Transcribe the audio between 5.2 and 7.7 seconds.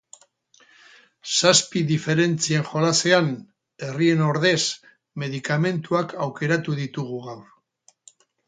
medikamentuak aukeratu ditugu gaur.